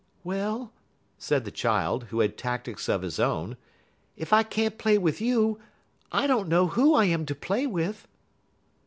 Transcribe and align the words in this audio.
"Well," 0.23 0.73
said 1.19 1.45
the 1.45 1.51
child, 1.51 2.05
who 2.05 2.21
had 2.21 2.35
tactics 2.35 2.89
of 2.89 3.03
his 3.03 3.19
own, 3.19 3.55
"if 4.17 4.33
I 4.33 4.41
can't 4.41 4.79
play 4.79 4.97
with 4.97 5.21
you, 5.21 5.59
I 6.11 6.25
don't 6.25 6.49
know 6.49 6.65
who 6.69 6.95
I 6.95 7.05
am 7.05 7.23
to 7.27 7.35
play 7.35 7.67
with." 7.67 8.07